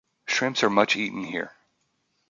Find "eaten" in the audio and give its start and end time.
0.95-1.23